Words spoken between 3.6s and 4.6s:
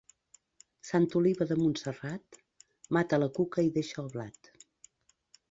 i deixa el blat.